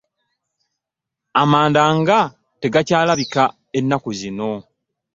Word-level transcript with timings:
Amanda 1.41 1.81
nga 1.99 2.19
tegakyalabika 2.61 3.43
ennaku 3.77 4.09
zino. 4.19 4.51